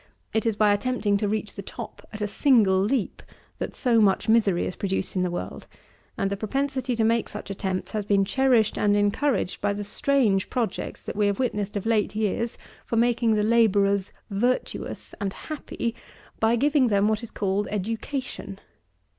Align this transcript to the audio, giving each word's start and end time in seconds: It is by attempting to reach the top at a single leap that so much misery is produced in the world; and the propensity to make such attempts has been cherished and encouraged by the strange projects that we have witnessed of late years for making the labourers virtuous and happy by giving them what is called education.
It 0.33 0.47
is 0.47 0.55
by 0.55 0.73
attempting 0.73 1.15
to 1.17 1.27
reach 1.27 1.53
the 1.53 1.61
top 1.61 2.01
at 2.11 2.21
a 2.23 2.27
single 2.27 2.79
leap 2.81 3.21
that 3.59 3.75
so 3.75 4.01
much 4.01 4.27
misery 4.27 4.65
is 4.65 4.75
produced 4.75 5.15
in 5.15 5.21
the 5.21 5.29
world; 5.29 5.67
and 6.17 6.31
the 6.31 6.35
propensity 6.35 6.95
to 6.95 7.03
make 7.03 7.29
such 7.29 7.51
attempts 7.51 7.91
has 7.91 8.03
been 8.03 8.25
cherished 8.25 8.79
and 8.79 8.97
encouraged 8.97 9.61
by 9.61 9.73
the 9.73 9.83
strange 9.83 10.49
projects 10.49 11.03
that 11.03 11.15
we 11.15 11.27
have 11.27 11.37
witnessed 11.37 11.77
of 11.77 11.85
late 11.85 12.15
years 12.15 12.57
for 12.83 12.95
making 12.95 13.35
the 13.35 13.43
labourers 13.43 14.11
virtuous 14.31 15.13
and 15.21 15.33
happy 15.33 15.93
by 16.39 16.55
giving 16.55 16.87
them 16.87 17.07
what 17.07 17.21
is 17.21 17.29
called 17.29 17.67
education. 17.69 18.57